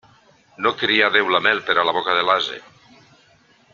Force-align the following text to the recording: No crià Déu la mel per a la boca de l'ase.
No 0.65 0.71
crià 0.79 1.09
Déu 1.17 1.29
la 1.35 1.41
mel 1.49 1.61
per 1.67 1.77
a 1.81 1.85
la 1.89 1.93
boca 1.99 2.17
de 2.21 2.25
l'ase. 2.31 2.59